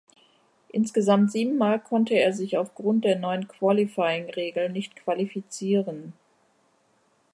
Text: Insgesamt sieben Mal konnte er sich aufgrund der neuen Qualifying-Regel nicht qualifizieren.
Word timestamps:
Insgesamt 0.69 1.31
sieben 1.31 1.59
Mal 1.59 1.79
konnte 1.79 2.15
er 2.15 2.33
sich 2.33 2.57
aufgrund 2.57 3.05
der 3.05 3.19
neuen 3.19 3.47
Qualifying-Regel 3.47 4.71
nicht 4.71 4.95
qualifizieren. 4.95 6.13